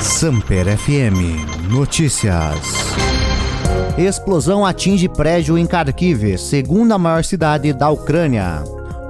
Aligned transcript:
Samper 0.00 0.78
FM 0.78 1.68
Notícias. 1.68 2.56
Explosão 3.98 4.64
atinge 4.64 5.08
prédio 5.08 5.58
em 5.58 5.66
Kharkiv, 5.66 6.38
segunda 6.38 6.96
maior 6.96 7.24
cidade 7.24 7.72
da 7.72 7.90
Ucrânia. 7.90 8.62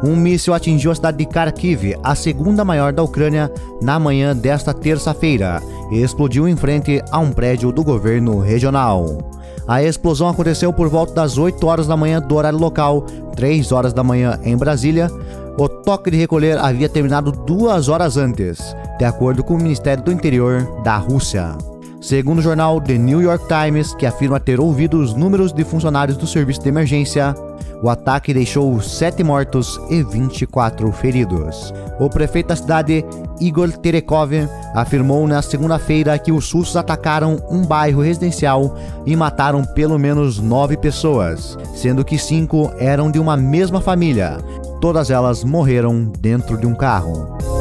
Um 0.03 0.16
míssil 0.16 0.54
atingiu 0.54 0.90
a 0.90 0.95
cidade 0.95 1.19
de 1.19 1.27
Kharkiv, 1.27 1.95
a 2.03 2.14
segunda 2.14 2.64
maior 2.64 2.95
da 2.95 3.03
Ucrânia, 3.03 3.53
na 3.82 3.98
manhã 3.98 4.35
desta 4.35 4.72
terça-feira 4.72 5.62
e 5.93 6.03
explodiu 6.03 6.48
em 6.48 6.56
frente 6.56 7.02
a 7.11 7.18
um 7.18 7.32
prédio 7.32 7.70
do 7.70 7.84
governo 7.84 8.41
regional. 8.41 9.30
A 9.68 9.82
explosão 9.82 10.27
aconteceu 10.27 10.73
por 10.73 10.89
volta 10.89 11.12
das 11.12 11.36
8 11.36 11.66
horas 11.66 11.86
da 11.86 11.98
manhã 11.98 12.18
do 12.18 12.34
horário 12.34 12.59
local, 12.59 13.02
3 13.36 13.73
horas 13.73 13.93
da 13.93 14.02
manhã 14.02 14.41
em 14.43 14.57
Brasília. 14.57 15.11
O 15.59 15.68
toque 15.68 16.11
de 16.11 16.16
recolher 16.16 16.57
havia 16.57 16.89
terminado 16.89 17.30
duas 17.30 17.89
horas 17.89 18.16
antes, 18.16 18.75
de 18.98 19.04
acordo 19.04 19.44
com 19.44 19.54
o 19.54 19.58
Ministério 19.58 20.02
do 20.02 20.12
Interior 20.12 20.82
da 20.82 20.96
Rússia. 20.96 21.56
Segundo 22.00 22.39
o 22.39 22.43
jornal 22.43 22.80
The 22.80 22.98
New 22.98 23.20
York 23.20 23.44
Times, 23.48 23.94
que 23.94 24.06
afirma 24.06 24.39
ter 24.39 24.61
ouvido 24.61 25.00
os 25.00 25.14
números 25.14 25.52
de 25.52 25.64
funcionários 25.64 26.16
do 26.16 26.26
serviço 26.26 26.62
de 26.62 26.68
emergência, 26.68 27.34
o 27.82 27.89
ataque 27.89 28.34
deixou 28.34 28.80
7 28.80 29.22
mortos 29.22 29.80
e 29.89 30.03
24 30.03 30.90
feridos. 30.92 31.72
O 31.98 32.08
prefeito 32.08 32.48
da 32.48 32.56
cidade, 32.56 33.05
Igor 33.41 33.70
Terekov, 33.70 34.33
afirmou 34.75 35.27
na 35.27 35.42
segunda-feira 35.42 36.19
que 36.19 36.33
os 36.33 36.50
russos 36.53 36.77
atacaram 36.77 37.41
um 37.48 37.64
bairro 37.64 38.03
residencial 38.03 38.77
e 39.06 39.14
mataram 39.14 39.64
pelo 39.64 39.98
menos 39.98 40.41
nove 40.41 40.77
pessoas, 40.77 41.56
sendo 41.75 42.05
que 42.05 42.19
cinco 42.19 42.72
eram 42.78 43.11
de 43.11 43.19
uma 43.19 43.36
mesma 43.36 43.80
família. 43.80 44.39
Todas 44.80 45.11
elas 45.11 45.42
morreram 45.44 46.05
dentro 46.20 46.56
de 46.56 46.67
um 46.67 46.75
carro. 46.75 47.58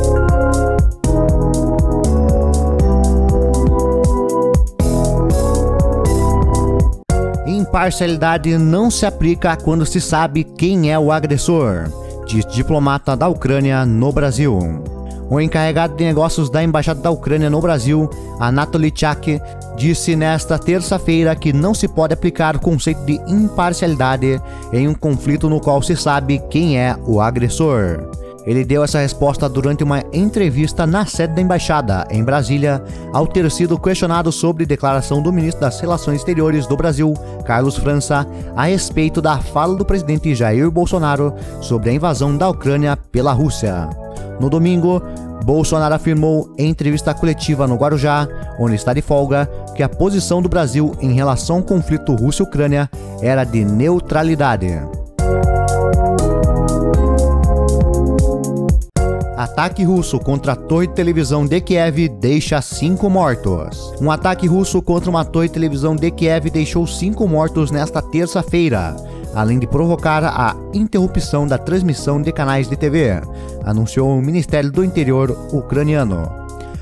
Imparcialidade 7.68 8.58
não 8.58 8.90
se 8.90 9.06
aplica 9.06 9.58
quando 9.58 9.86
se 9.86 10.00
sabe 10.00 10.46
quem 10.46 10.90
é 10.90 10.98
o 10.98 11.12
agressor, 11.12 11.92
diz 12.26 12.46
diplomata 12.46 13.16
da 13.16 13.28
Ucrânia 13.28 13.86
no 13.86 14.10
Brasil. 14.10 14.58
O 15.30 15.38
encarregado 15.38 15.98
de 15.98 16.06
negócios 16.06 16.50
da 16.50 16.64
Embaixada 16.64 17.02
da 17.02 17.12
Ucrânia 17.12 17.50
no 17.50 17.60
Brasil, 17.60 18.10
Anatoly 18.40 18.92
Chak, 18.96 19.42
disse 19.76 20.16
nesta 20.16 20.58
terça-feira 20.58 21.36
que 21.36 21.52
não 21.52 21.74
se 21.74 21.90
pode 21.90 22.14
aplicar 22.14 22.56
o 22.56 22.60
conceito 22.60 23.04
de 23.04 23.20
imparcialidade 23.28 24.42
em 24.72 24.88
um 24.88 24.94
conflito 24.94 25.50
no 25.50 25.60
qual 25.60 25.82
se 25.82 25.98
sabe 25.98 26.42
quem 26.50 26.80
é 26.80 26.96
o 27.06 27.20
agressor. 27.20 28.10
Ele 28.48 28.64
deu 28.64 28.82
essa 28.82 29.00
resposta 29.00 29.50
durante 29.50 29.84
uma 29.84 30.02
entrevista 30.14 30.88
na 30.88 31.06
sede 31.06 31.36
da 31.36 31.42
embaixada, 31.42 32.08
em 32.10 32.24
Brasília, 32.24 32.82
ao 33.12 33.28
ter 33.28 33.52
sido 33.52 33.78
questionado 33.78 34.32
sobre 34.32 34.66
declaração 34.66 35.22
do 35.22 35.34
ministro 35.34 35.60
das 35.60 35.82
Relações 35.82 36.20
Exteriores 36.20 36.66
do 36.66 36.78
Brasil, 36.78 37.14
Carlos 37.46 37.76
França, 37.76 38.26
a 38.56 38.64
respeito 38.64 39.22
da 39.22 39.38
fala 39.38 39.76
do 39.76 39.84
presidente 39.84 40.34
Jair 40.34 40.72
Bolsonaro 40.72 41.34
sobre 41.60 41.90
a 41.90 41.94
invasão 41.94 42.38
da 42.38 42.48
Ucrânia 42.48 42.96
pela 42.96 43.34
Rússia. 43.34 43.90
No 44.40 44.50
domingo, 44.50 45.02
Bolsonaro 45.44 45.96
afirmou 45.96 46.50
em 46.58 46.70
entrevista 46.70 47.14
coletiva 47.14 47.68
no 47.68 47.76
Guarujá, 47.76 48.30
onde 48.58 48.76
está 48.76 48.94
de 48.94 49.02
folga, 49.02 49.50
que 49.76 49.84
a 49.84 49.90
posição 49.90 50.42
do 50.42 50.48
Brasil 50.48 50.96
em 51.02 51.12
relação 51.12 51.58
ao 51.58 51.64
conflito 51.64 52.16
Rússia-Ucrânia 52.16 52.90
era 53.22 53.44
de 53.44 53.66
neutralidade. 53.66 54.72
Ataque 59.38 59.84
russo 59.84 60.20
contra 60.20 60.54
a 60.54 60.56
torre 60.56 60.88
de 60.88 60.96
televisão 60.96 61.46
de 61.46 61.62
Kiev 61.62 62.10
deixa 62.10 62.60
cinco 62.60 63.08
mortos. 63.08 63.94
Um 64.02 64.10
ataque 64.10 64.48
russo 64.48 64.82
contra 64.82 65.12
uma 65.12 65.24
torre 65.24 65.48
de 65.48 65.54
televisão 65.54 65.96
de 65.96 66.10
Kiev 66.10 66.50
deixou 66.50 66.88
cinco 66.88 67.28
mortos 67.28 67.70
nesta 67.70 68.02
terça-feira, 68.02 68.96
além 69.36 69.60
de 69.60 69.68
provocar 69.68 70.24
a 70.24 70.56
interrupção 70.74 71.46
da 71.46 71.60
transmissão 71.60 72.20
de 72.20 72.32
canais 72.32 72.68
de 72.68 72.76
TV, 72.76 73.22
anunciou 73.64 74.18
o 74.18 74.22
Ministério 74.24 74.72
do 74.72 74.84
Interior 74.84 75.30
ucraniano. 75.54 76.28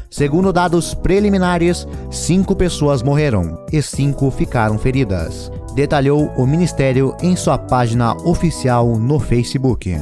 Segundo 0.09 0.53
dados 0.53 0.93
preliminares, 0.93 1.85
cinco 2.09 2.55
pessoas 2.55 3.03
morreram 3.03 3.65
e 3.69 3.81
cinco 3.81 4.31
ficaram 4.31 4.77
feridas, 4.77 5.51
detalhou 5.75 6.31
o 6.37 6.47
Ministério 6.47 7.17
em 7.21 7.35
sua 7.35 7.57
página 7.57 8.15
oficial 8.25 8.97
no 8.97 9.19
Facebook. 9.19 9.93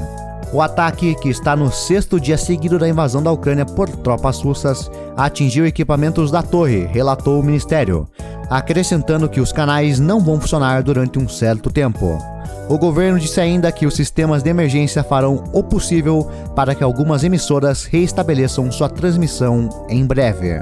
O 0.54 0.62
ataque, 0.62 1.16
que 1.16 1.30
está 1.30 1.56
no 1.56 1.72
sexto 1.72 2.20
dia 2.20 2.38
seguido 2.38 2.78
da 2.78 2.88
invasão 2.88 3.24
da 3.24 3.32
Ucrânia 3.32 3.66
por 3.66 3.90
tropas 3.90 4.40
russas, 4.40 4.90
atingiu 5.18 5.66
equipamentos 5.66 6.30
da 6.30 6.44
torre, 6.44 6.86
relatou 6.86 7.40
o 7.40 7.44
ministério, 7.44 8.08
acrescentando 8.52 9.28
que 9.28 9.42
os 9.42 9.52
canais 9.52 10.00
não 10.00 10.20
vão 10.20 10.40
funcionar 10.40 10.84
durante 10.84 11.18
um 11.18 11.28
certo 11.28 11.72
tempo. 11.72 12.20
O 12.70 12.78
governo 12.78 13.20
disse 13.20 13.42
ainda 13.42 13.72
que 13.72 13.88
os 13.88 13.96
sistemas 13.96 14.44
de 14.44 14.52
emergência 14.52 15.04
farão 15.04 15.44
o 15.52 15.64
possível 15.64 16.30
para 16.56 16.76
que 16.76 16.84
algumas 16.84 17.24
emissoras 17.24 17.86
reestabeleçam 17.86 18.72
sua 18.72 18.88
transmissão 18.88 19.88
em 19.90 20.06
breve. 20.06 20.62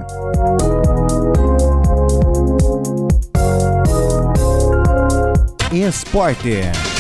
Esporte. 5.74 6.91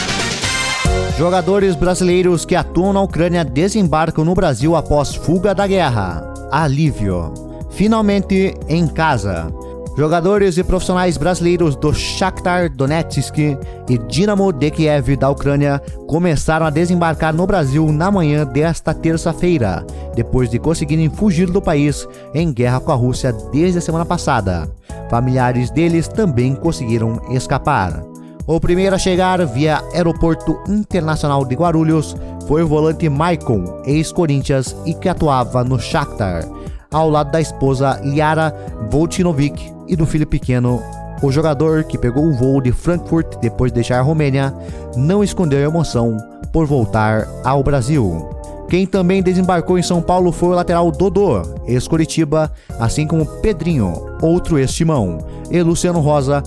Jogadores 1.22 1.76
brasileiros 1.76 2.46
que 2.46 2.56
atuam 2.56 2.92
na 2.92 3.00
Ucrânia 3.00 3.46
desembarcam 3.46 4.26
no 4.26 4.34
Brasil 4.34 4.76
após 4.76 5.14
fuga 5.14 5.54
da 5.54 5.68
guerra. 5.68 6.34
Alívio. 6.50 7.32
Finalmente 7.70 8.56
em 8.68 8.88
casa. 8.88 9.54
Jogadores 9.96 10.58
e 10.58 10.64
profissionais 10.64 11.18
brasileiros 11.18 11.76
do 11.76 11.94
Shakhtar 11.94 12.76
Donetsk 12.76 13.38
e 13.38 13.98
Dinamo 14.10 14.52
de 14.52 14.72
Kiev 14.72 15.16
da 15.16 15.30
Ucrânia 15.30 15.80
começaram 16.08 16.66
a 16.66 16.72
desembarcar 16.72 17.36
no 17.36 17.46
Brasil 17.46 17.92
na 17.92 18.10
manhã 18.10 18.44
desta 18.44 18.92
terça-feira, 18.92 19.86
depois 20.16 20.50
de 20.50 20.58
conseguirem 20.58 21.08
fugir 21.08 21.52
do 21.52 21.62
país 21.62 22.08
em 22.34 22.52
guerra 22.52 22.80
com 22.80 22.94
a 22.94 22.96
Rússia 22.96 23.32
desde 23.52 23.78
a 23.78 23.82
semana 23.82 24.06
passada. 24.06 24.68
Familiares 25.08 25.70
deles 25.70 26.08
também 26.08 26.56
conseguiram 26.56 27.22
escapar. 27.30 28.11
O 28.48 28.60
primeiro 28.60 28.96
a 28.96 29.00
chegar 29.00 29.46
via 29.46 29.84
Aeroporto 29.94 30.60
Internacional 30.68 31.46
de 31.46 31.56
Guarulhos 31.56 32.16
foi 32.48 32.64
o 32.64 32.68
volante 32.68 33.08
Maicon, 33.08 33.84
ex-Corinthians 33.86 34.76
e 34.86 34.94
que 34.96 35.08
atuava 35.08 35.64
no 35.64 35.80
Shakhtar, 35.80 36.48
ao 36.92 37.10
lado 37.10 37.32
da 37.32 37.40
esposa 37.40 38.02
Liara 38.04 38.54
Voltinovic 38.90 39.72
e 39.88 39.96
do 39.96 40.08
filho 40.08 40.26
pequeno. 40.26 40.82
O 41.22 41.32
jogador, 41.32 41.84
que 41.84 42.00
pegou 42.00 42.26
o 42.26 42.34
voo 42.34 42.60
de 42.60 42.72
Frankfurt 42.72 43.38
depois 43.40 43.72
de 43.72 43.76
deixar 43.76 44.00
a 44.00 44.04
Romênia, 44.04 44.54
não 44.96 45.24
escondeu 45.24 45.60
a 45.60 45.70
emoção 45.70 46.18
por 46.52 46.66
voltar 46.66 47.28
ao 47.44 47.64
Brasil. 47.64 48.28
Quem 48.68 48.88
também 48.88 49.22
desembarcou 49.22 49.78
em 49.78 49.84
São 49.84 50.02
Paulo 50.02 50.32
foi 50.32 50.50
o 50.50 50.56
lateral 50.56 50.90
Dodô, 50.92 51.42
ex-Curitiba, 51.68 52.52
assim 52.80 53.06
como 53.06 53.26
Pedrinho, 53.26 53.94
outro 54.22 54.58
ex-Timão, 54.58 55.20
e 55.52 55.62
Luciano 55.62 56.00
Rosa, 56.00 56.42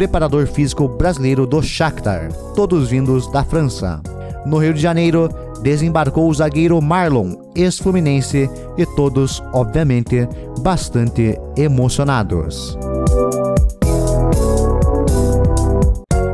preparador 0.00 0.46
físico 0.46 0.88
brasileiro 0.88 1.46
do 1.46 1.62
Shakhtar, 1.62 2.32
todos 2.56 2.88
vindos 2.88 3.30
da 3.30 3.44
França. 3.44 4.00
No 4.46 4.56
Rio 4.56 4.72
de 4.72 4.80
Janeiro, 4.80 5.28
desembarcou 5.60 6.26
o 6.26 6.32
zagueiro 6.32 6.80
Marlon, 6.80 7.34
ex-fluminense, 7.54 8.48
e 8.78 8.86
todos, 8.96 9.42
obviamente, 9.52 10.26
bastante 10.60 11.38
emocionados. 11.54 12.78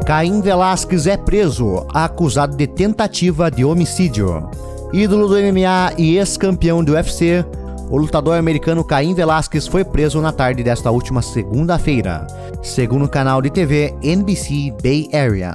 Caim 0.07 0.41
Velasquez 0.41 1.09
é 1.09 1.17
preso, 1.17 1.85
acusado 1.93 2.57
de 2.57 2.69
tentativa 2.69 3.51
de 3.51 3.65
homicídio. 3.65 4.49
Ídolo 4.93 5.27
do 5.27 5.35
MMA 5.35 5.95
e 5.99 6.19
ex-campeão 6.19 6.85
do 6.85 6.93
UFC, 6.93 7.45
o 7.89 7.97
lutador 7.97 8.37
americano 8.37 8.85
Caim 8.85 9.15
Velasquez 9.15 9.67
foi 9.67 9.85
preso 9.85 10.21
na 10.21 10.33
tarde 10.33 10.63
desta 10.63 10.91
última 10.91 11.23
segunda-feira, 11.23 12.27
segundo 12.63 13.05
o 13.05 13.09
canal 13.09 13.41
de 13.41 13.51
TV 13.51 13.95
NBC 14.03 14.75
Bay 14.83 15.09
Area. 15.13 15.55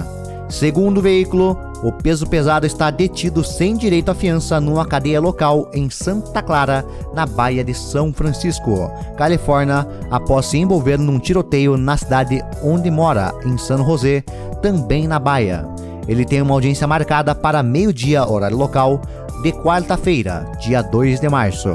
Segundo 0.49 0.97
o 0.97 1.01
veículo, 1.01 1.57
o 1.81 1.91
peso 1.91 2.27
pesado 2.27 2.65
está 2.65 2.91
detido 2.91 3.43
sem 3.43 3.75
direito 3.75 4.11
à 4.11 4.13
fiança 4.13 4.59
numa 4.59 4.85
cadeia 4.85 5.19
local 5.19 5.69
em 5.73 5.89
Santa 5.89 6.41
Clara, 6.41 6.85
na 7.13 7.25
Baía 7.25 7.63
de 7.63 7.73
São 7.73 8.13
Francisco, 8.13 8.91
Califórnia, 9.17 9.87
após 10.09 10.47
se 10.47 10.57
envolver 10.57 10.99
num 10.99 11.19
tiroteio 11.19 11.77
na 11.77 11.95
cidade 11.97 12.43
onde 12.61 12.91
mora, 12.91 13.33
em 13.45 13.57
San 13.57 13.83
José, 13.83 14.21
também 14.61 15.07
na 15.07 15.19
Baía. 15.19 15.65
Ele 16.07 16.25
tem 16.25 16.41
uma 16.41 16.53
audiência 16.53 16.85
marcada 16.85 17.33
para 17.33 17.63
meio-dia, 17.63 18.27
horário 18.27 18.57
local, 18.57 19.01
de 19.41 19.51
quarta-feira, 19.51 20.51
dia 20.59 20.81
2 20.81 21.19
de 21.19 21.29
março. 21.29 21.69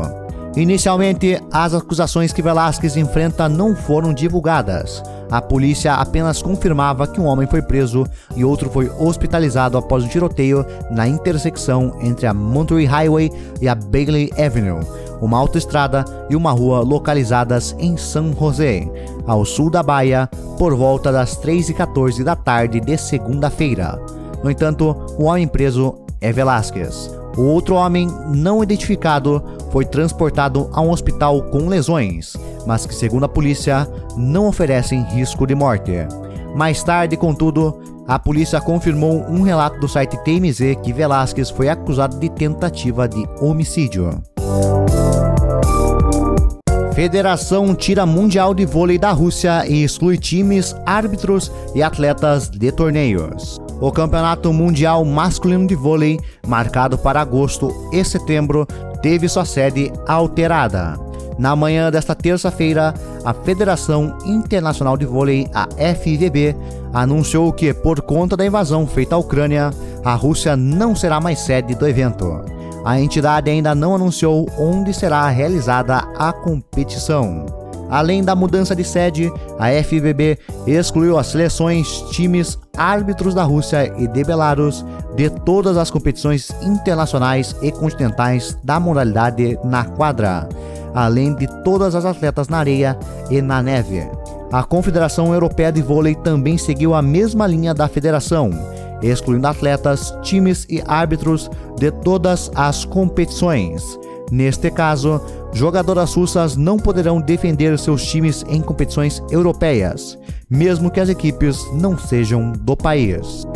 Inicialmente, 0.56 1.38
as 1.52 1.74
acusações 1.74 2.32
que 2.32 2.40
Velasquez 2.40 2.96
enfrenta 2.96 3.46
não 3.48 3.76
foram 3.76 4.14
divulgadas, 4.14 5.02
a 5.30 5.42
polícia 5.42 5.94
apenas 5.94 6.40
confirmava 6.40 7.06
que 7.06 7.20
um 7.20 7.24
homem 7.24 7.46
foi 7.46 7.60
preso 7.60 8.06
e 8.34 8.44
outro 8.44 8.70
foi 8.70 8.90
hospitalizado 8.98 9.76
após 9.76 10.04
um 10.04 10.08
tiroteio 10.08 10.64
na 10.90 11.06
intersecção 11.06 11.98
entre 12.00 12.26
a 12.26 12.34
Monterey 12.34 12.84
Highway 12.84 13.30
e 13.60 13.68
a 13.68 13.74
Bailey 13.74 14.30
Avenue, 14.38 14.86
uma 15.20 15.38
autoestrada 15.38 16.04
e 16.30 16.36
uma 16.36 16.52
rua 16.52 16.80
localizadas 16.80 17.74
em 17.78 17.96
San 17.96 18.32
José, 18.32 18.88
ao 19.26 19.44
sul 19.44 19.68
da 19.68 19.82
Bahia, 19.82 20.28
por 20.58 20.74
volta 20.74 21.10
das 21.10 21.36
3h14 21.36 22.22
da 22.22 22.36
tarde 22.36 22.80
de 22.80 22.96
segunda-feira. 22.96 24.00
No 24.42 24.50
entanto, 24.50 24.96
o 25.18 25.24
homem 25.24 25.48
preso 25.48 25.98
é 26.20 26.32
Velasquez. 26.32 27.10
O 27.36 27.42
outro 27.42 27.74
homem, 27.74 28.08
não 28.28 28.62
identificado, 28.62 29.42
foi 29.70 29.84
transportado 29.84 30.70
a 30.72 30.80
um 30.80 30.90
hospital 30.90 31.42
com 31.42 31.68
lesões, 31.68 32.34
mas 32.66 32.86
que, 32.86 32.94
segundo 32.94 33.24
a 33.24 33.28
polícia, 33.28 33.86
não 34.16 34.48
oferecem 34.48 35.02
risco 35.02 35.46
de 35.46 35.54
morte. 35.54 35.92
Mais 36.54 36.82
tarde, 36.82 37.16
contudo, 37.16 37.78
a 38.08 38.18
polícia 38.18 38.60
confirmou 38.60 39.22
um 39.28 39.42
relato 39.42 39.78
do 39.80 39.88
site 39.88 40.16
TMZ 40.24 40.76
que 40.82 40.92
Velasquez 40.92 41.50
foi 41.50 41.68
acusado 41.68 42.18
de 42.18 42.30
tentativa 42.30 43.06
de 43.06 43.22
homicídio. 43.40 44.22
Federação 46.94 47.74
tira 47.74 48.06
Mundial 48.06 48.54
de 48.54 48.64
Vôlei 48.64 48.96
da 48.96 49.10
Rússia 49.12 49.66
e 49.68 49.84
exclui 49.84 50.16
times, 50.16 50.74
árbitros 50.86 51.52
e 51.74 51.82
atletas 51.82 52.48
de 52.48 52.72
torneios. 52.72 53.58
O 53.80 53.92
Campeonato 53.92 54.52
Mundial 54.52 55.04
Masculino 55.04 55.66
de 55.66 55.74
Vôlei, 55.74 56.18
marcado 56.46 56.96
para 56.96 57.20
agosto 57.20 57.70
e 57.92 58.02
setembro, 58.02 58.66
teve 59.02 59.28
sua 59.28 59.44
sede 59.44 59.92
alterada. 60.06 60.98
Na 61.38 61.54
manhã 61.54 61.90
desta 61.90 62.14
terça-feira, 62.14 62.94
a 63.22 63.34
Federação 63.34 64.16
Internacional 64.24 64.96
de 64.96 65.04
Vôlei, 65.04 65.46
a 65.52 65.68
FIVB, 65.94 66.56
anunciou 66.94 67.52
que, 67.52 67.74
por 67.74 68.00
conta 68.00 68.34
da 68.34 68.46
invasão 68.46 68.86
feita 68.86 69.14
à 69.14 69.18
Ucrânia, 69.18 69.70
a 70.02 70.14
Rússia 70.14 70.56
não 70.56 70.96
será 70.96 71.20
mais 71.20 71.40
sede 71.40 71.74
do 71.74 71.86
evento. 71.86 72.42
A 72.82 72.98
entidade 72.98 73.50
ainda 73.50 73.74
não 73.74 73.94
anunciou 73.94 74.48
onde 74.58 74.94
será 74.94 75.28
realizada 75.28 75.98
a 76.16 76.32
competição. 76.32 77.44
Além 77.90 78.24
da 78.24 78.34
mudança 78.34 78.74
de 78.74 78.82
sede, 78.82 79.30
a 79.58 79.70
FBB 79.82 80.38
excluiu 80.66 81.18
as 81.18 81.28
seleções, 81.28 82.02
times, 82.10 82.58
árbitros 82.76 83.34
da 83.34 83.42
Rússia 83.42 83.92
e 83.98 84.06
de 84.06 84.24
Belarus 84.24 84.84
de 85.14 85.30
todas 85.30 85.76
as 85.76 85.90
competições 85.90 86.50
internacionais 86.62 87.54
e 87.62 87.70
continentais 87.72 88.56
da 88.62 88.78
modalidade 88.78 89.58
na 89.64 89.84
quadra, 89.84 90.48
além 90.94 91.34
de 91.34 91.46
todas 91.62 91.94
as 91.94 92.04
atletas 92.04 92.48
na 92.48 92.58
areia 92.58 92.98
e 93.30 93.40
na 93.40 93.62
neve. 93.62 94.06
A 94.52 94.62
Confederação 94.62 95.32
Europeia 95.32 95.72
de 95.72 95.82
Vôlei 95.82 96.14
também 96.14 96.56
seguiu 96.56 96.94
a 96.94 97.02
mesma 97.02 97.46
linha 97.46 97.74
da 97.74 97.88
federação, 97.88 98.50
excluindo 99.02 99.46
atletas, 99.46 100.16
times 100.22 100.66
e 100.70 100.82
árbitros 100.86 101.50
de 101.76 101.90
todas 101.90 102.50
as 102.54 102.84
competições. 102.84 103.98
Neste 104.30 104.70
caso, 104.70 105.20
jogadoras 105.52 106.14
russas 106.14 106.56
não 106.56 106.76
poderão 106.76 107.20
defender 107.20 107.78
seus 107.78 108.04
times 108.04 108.44
em 108.48 108.60
competições 108.60 109.22
europeias, 109.30 110.18
mesmo 110.50 110.90
que 110.90 111.00
as 111.00 111.08
equipes 111.08 111.64
não 111.72 111.96
sejam 111.96 112.52
do 112.52 112.76
país. 112.76 113.46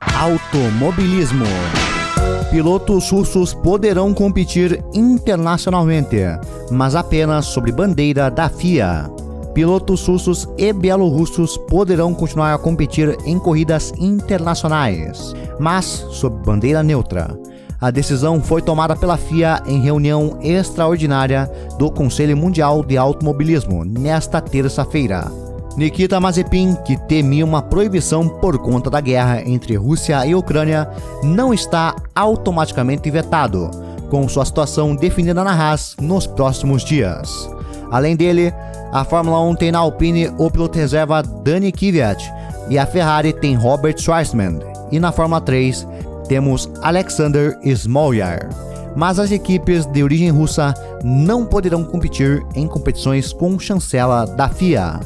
Automobilismo 0.00 1.44
Pilotos 2.50 3.10
russos 3.10 3.52
poderão 3.52 4.14
competir 4.14 4.82
internacionalmente, 4.94 6.18
mas 6.70 6.94
apenas 6.94 7.46
sob 7.46 7.72
bandeira 7.72 8.30
da 8.30 8.48
FIA 8.48 9.10
pilotos 9.54 10.06
russos 10.06 10.48
e 10.58 10.72
bielorrussos 10.72 11.56
poderão 11.56 12.12
continuar 12.12 12.52
a 12.52 12.58
competir 12.58 13.16
em 13.24 13.38
corridas 13.38 13.92
internacionais, 13.98 15.32
mas 15.58 15.84
sob 16.10 16.44
bandeira 16.44 16.82
neutra. 16.82 17.38
A 17.80 17.90
decisão 17.90 18.42
foi 18.42 18.62
tomada 18.62 18.96
pela 18.96 19.16
FIA 19.16 19.62
em 19.66 19.80
reunião 19.80 20.38
extraordinária 20.42 21.50
do 21.78 21.90
Conselho 21.90 22.36
Mundial 22.36 22.82
de 22.84 22.96
Automobilismo 22.96 23.84
nesta 23.84 24.40
terça-feira. 24.40 25.30
Nikita 25.76 26.20
Mazepin, 26.20 26.76
que 26.84 26.96
temia 26.96 27.44
uma 27.44 27.60
proibição 27.60 28.28
por 28.28 28.58
conta 28.58 28.88
da 28.88 29.00
guerra 29.00 29.42
entre 29.42 29.76
Rússia 29.76 30.24
e 30.24 30.34
Ucrânia, 30.34 30.88
não 31.22 31.52
está 31.52 31.96
automaticamente 32.14 33.10
vetado, 33.10 33.70
com 34.08 34.28
sua 34.28 34.44
situação 34.44 34.94
definida 34.94 35.42
na 35.42 35.52
Haas 35.52 35.96
nos 36.00 36.26
próximos 36.26 36.84
dias. 36.84 37.53
Além 37.94 38.16
dele, 38.16 38.52
a 38.90 39.04
Fórmula 39.04 39.40
1 39.40 39.54
tem 39.54 39.70
na 39.70 39.78
Alpine 39.78 40.28
o 40.36 40.50
piloto 40.50 40.76
reserva 40.76 41.22
Dani 41.22 41.70
Kvyat 41.70 42.28
e 42.68 42.76
a 42.76 42.84
Ferrari 42.84 43.32
tem 43.32 43.54
Robert 43.54 43.96
Schwarzman. 43.96 44.58
E 44.90 44.98
na 44.98 45.12
Fórmula 45.12 45.40
3 45.40 45.86
temos 46.26 46.68
Alexander 46.82 47.56
Smoljar. 47.62 48.48
Mas 48.96 49.20
as 49.20 49.30
equipes 49.30 49.86
de 49.86 50.02
origem 50.02 50.28
russa 50.30 50.74
não 51.04 51.46
poderão 51.46 51.84
competir 51.84 52.44
em 52.56 52.66
competições 52.66 53.32
com 53.32 53.56
chancela 53.60 54.26
da 54.26 54.48
FIA. 54.48 54.98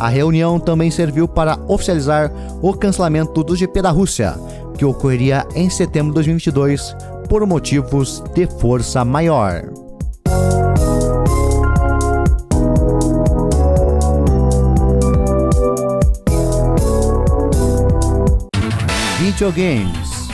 A 0.00 0.08
reunião 0.08 0.58
também 0.58 0.90
serviu 0.90 1.28
para 1.28 1.58
oficializar 1.68 2.32
o 2.62 2.72
cancelamento 2.72 3.44
do 3.44 3.54
GP 3.54 3.82
da 3.82 3.90
Rússia, 3.90 4.36
que 4.78 4.86
ocorreria 4.86 5.46
em 5.54 5.68
setembro 5.68 6.12
de 6.12 6.14
2022 6.14 6.96
por 7.28 7.46
motivos 7.46 8.24
de 8.34 8.46
força 8.46 9.04
maior. 9.04 9.64
Videogames. 19.36 20.28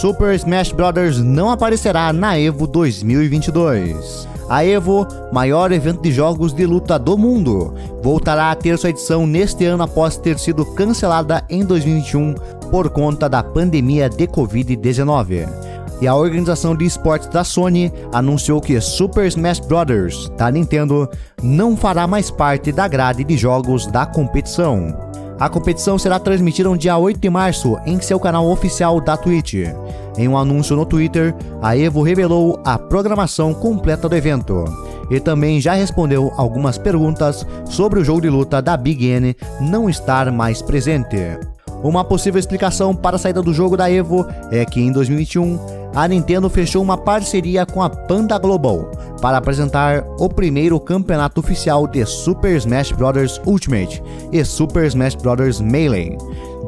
Super 0.00 0.34
Smash 0.34 0.72
Bros. 0.72 1.22
não 1.22 1.50
aparecerá 1.50 2.12
na 2.12 2.36
EVO 2.36 2.66
2022. 2.66 4.26
A 4.48 4.64
EVO, 4.64 5.06
maior 5.32 5.70
evento 5.70 6.02
de 6.02 6.10
jogos 6.10 6.52
de 6.52 6.66
luta 6.66 6.98
do 6.98 7.16
mundo, 7.16 7.74
voltará 8.02 8.50
a 8.50 8.56
ter 8.56 8.76
sua 8.76 8.90
edição 8.90 9.24
neste 9.24 9.64
ano 9.64 9.84
após 9.84 10.16
ter 10.16 10.36
sido 10.36 10.64
cancelada 10.74 11.44
em 11.48 11.64
2021 11.64 12.34
por 12.72 12.90
conta 12.90 13.28
da 13.28 13.40
pandemia 13.40 14.08
de 14.08 14.26
Covid-19. 14.26 15.48
E 16.00 16.08
a 16.08 16.14
organização 16.14 16.74
de 16.74 16.84
esportes 16.84 17.28
da 17.28 17.44
Sony 17.44 17.92
anunciou 18.12 18.60
que 18.60 18.80
Super 18.80 19.26
Smash 19.26 19.60
Bros. 19.60 20.28
da 20.36 20.50
Nintendo 20.50 21.08
não 21.40 21.76
fará 21.76 22.06
mais 22.08 22.32
parte 22.32 22.72
da 22.72 22.88
grade 22.88 23.22
de 23.22 23.36
jogos 23.36 23.86
da 23.86 24.04
competição. 24.04 25.05
A 25.38 25.50
competição 25.50 25.98
será 25.98 26.18
transmitida 26.18 26.68
no 26.68 26.78
dia 26.78 26.96
8 26.96 27.20
de 27.20 27.28
março 27.28 27.76
em 27.84 28.00
seu 28.00 28.18
canal 28.18 28.48
oficial 28.48 29.00
da 29.00 29.16
Twitch. 29.18 29.54
Em 30.16 30.26
um 30.26 30.36
anúncio 30.36 30.74
no 30.74 30.86
Twitter, 30.86 31.34
a 31.60 31.76
Evo 31.76 32.02
revelou 32.02 32.58
a 32.64 32.78
programação 32.78 33.52
completa 33.52 34.08
do 34.08 34.16
evento 34.16 34.64
e 35.10 35.20
também 35.20 35.60
já 35.60 35.74
respondeu 35.74 36.32
algumas 36.36 36.78
perguntas 36.78 37.46
sobre 37.66 38.00
o 38.00 38.04
jogo 38.04 38.22
de 38.22 38.30
luta 38.30 38.62
da 38.62 38.76
Big 38.76 39.06
N 39.06 39.36
não 39.60 39.90
estar 39.90 40.32
mais 40.32 40.62
presente. 40.62 41.38
Uma 41.82 42.04
possível 42.04 42.38
explicação 42.38 42.94
para 42.94 43.16
a 43.16 43.18
saída 43.18 43.42
do 43.42 43.52
jogo 43.52 43.76
da 43.76 43.90
Evo 43.90 44.26
é 44.50 44.64
que 44.64 44.80
em 44.80 44.90
2021 44.90 45.58
a 45.94 46.06
Nintendo 46.08 46.50
fechou 46.50 46.82
uma 46.82 46.98
parceria 46.98 47.64
com 47.64 47.82
a 47.82 47.88
Panda 47.88 48.38
Global 48.38 48.90
para 49.20 49.38
apresentar 49.38 50.04
o 50.18 50.28
primeiro 50.28 50.78
campeonato 50.78 51.40
oficial 51.40 51.86
de 51.86 52.04
Super 52.04 52.56
Smash 52.56 52.92
Bros. 52.92 53.40
Ultimate 53.46 54.02
e 54.32 54.44
Super 54.44 54.84
Smash 54.86 55.14
Bros. 55.14 55.60
Melee. 55.60 56.18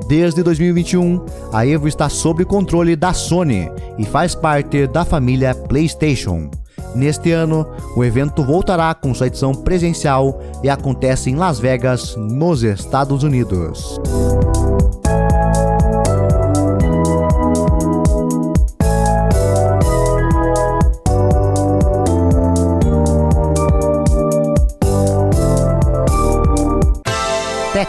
Desde 0.09 0.43
2021, 0.43 1.25
a 1.53 1.67
Evo 1.67 1.89
está 1.89 2.09
sob 2.09 2.45
controle 2.45 2.97
da 2.97 3.13
Sony 3.13 3.71
e 3.99 4.07
faz 4.07 4.35
parte 4.35 4.87
da 4.87 5.05
família 5.05 5.55
PlayStation. 5.55 6.51
Neste 6.95 7.31
ano, 7.33 7.67
o 7.97 8.03
evento 8.03 8.43
voltará 8.43 8.95
com 8.95 9.13
sua 9.13 9.27
edição 9.27 9.53
presencial 9.53 10.41
e 10.63 10.71
acontece 10.71 11.29
em 11.29 11.37
Las 11.37 11.59
Vegas, 11.59 12.17
nos 12.17 12.63
Estados 12.63 13.23
Unidos. 13.23 14.01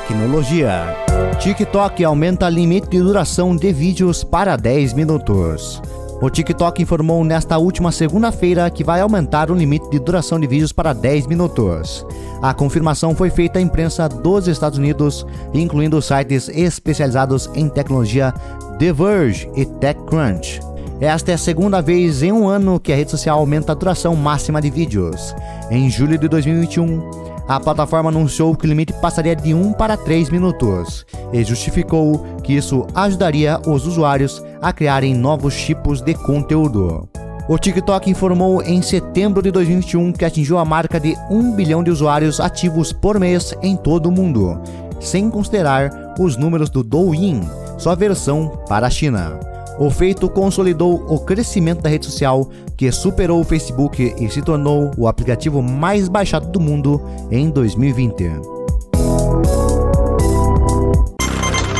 Tecnologia. 0.09 0.95
TikTok 1.39 2.03
aumenta 2.03 2.49
limite 2.49 2.89
de 2.89 2.99
duração 2.99 3.55
de 3.55 3.71
vídeos 3.71 4.23
para 4.23 4.55
10 4.55 4.93
minutos. 4.93 5.79
O 6.19 6.31
TikTok 6.31 6.81
informou 6.81 7.23
nesta 7.23 7.59
última 7.59 7.91
segunda-feira 7.91 8.67
que 8.71 8.83
vai 8.83 9.01
aumentar 9.01 9.51
o 9.51 9.53
limite 9.53 9.87
de 9.91 9.99
duração 9.99 10.39
de 10.39 10.47
vídeos 10.47 10.71
para 10.73 10.93
10 10.93 11.27
minutos. 11.27 12.03
A 12.41 12.55
confirmação 12.55 13.13
foi 13.13 13.29
feita 13.29 13.59
à 13.59 13.61
imprensa 13.61 14.09
dos 14.09 14.47
Estados 14.47 14.79
Unidos, 14.79 15.27
incluindo 15.53 16.01
sites 16.01 16.49
especializados 16.49 17.47
em 17.53 17.69
tecnologia 17.69 18.33
The 18.79 18.91
Verge 18.91 19.47
e 19.55 19.63
TechCrunch. 19.63 20.59
Esta 20.99 21.31
é 21.31 21.35
a 21.35 21.37
segunda 21.37 21.83
vez 21.83 22.23
em 22.23 22.31
um 22.31 22.47
ano 22.47 22.79
que 22.79 22.91
a 22.91 22.95
rede 22.95 23.11
social 23.11 23.37
aumenta 23.37 23.73
a 23.73 23.75
duração 23.75 24.15
máxima 24.15 24.59
de 24.59 24.71
vídeos. 24.71 25.35
Em 25.69 25.87
julho 25.87 26.17
de 26.17 26.27
2021, 26.27 27.28
a 27.49 27.59
plataforma 27.59 28.11
anunciou 28.11 28.55
que 28.55 28.67
o 28.67 28.69
limite 28.69 28.93
passaria 28.93 29.35
de 29.35 29.55
1 29.55 29.73
para 29.73 29.97
3 29.97 30.29
minutos 30.29 31.03
e 31.33 31.43
justificou 31.43 32.23
que 32.43 32.53
isso 32.53 32.85
ajudaria 32.93 33.59
os 33.65 33.87
usuários 33.87 34.43
a 34.61 34.71
criarem 34.71 35.15
novos 35.15 35.59
tipos 35.59 35.99
de 35.99 36.13
conteúdo. 36.13 37.09
O 37.47 37.57
TikTok 37.57 38.07
informou 38.07 38.61
em 38.61 38.83
setembro 38.83 39.41
de 39.41 39.49
2021 39.49 40.11
que 40.13 40.25
atingiu 40.25 40.59
a 40.59 40.63
marca 40.63 40.99
de 40.99 41.17
1 41.31 41.53
bilhão 41.53 41.83
de 41.83 41.89
usuários 41.89 42.39
ativos 42.39 42.93
por 42.93 43.19
mês 43.19 43.55
em 43.63 43.75
todo 43.75 44.09
o 44.09 44.11
mundo, 44.11 44.61
sem 44.99 45.27
considerar 45.31 46.13
os 46.19 46.37
números 46.37 46.69
do 46.69 46.83
Douyin, 46.83 47.41
sua 47.79 47.95
versão 47.95 48.61
para 48.67 48.85
a 48.85 48.91
China. 48.91 49.39
O 49.79 49.89
feito 49.89 50.29
consolidou 50.29 51.05
o 51.07 51.17
crescimento 51.19 51.81
da 51.81 51.89
rede 51.89 52.05
social, 52.05 52.49
que 52.75 52.91
superou 52.91 53.39
o 53.39 53.45
Facebook 53.45 54.13
e 54.19 54.29
se 54.29 54.41
tornou 54.41 54.91
o 54.97 55.07
aplicativo 55.07 55.61
mais 55.61 56.09
baixado 56.09 56.49
do 56.49 56.59
mundo 56.59 57.01
em 57.31 57.49
2020. 57.49 58.25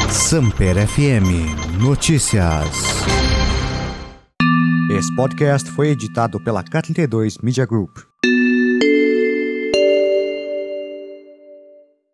Samper 0.10 0.88
FM 0.88 1.82
Notícias. 1.82 2.70
Esse 4.90 5.14
podcast 5.14 5.70
foi 5.70 5.90
editado 5.90 6.40
pela 6.42 6.64
K32 6.64 7.36
Media 7.44 7.66
Group. 7.66 8.09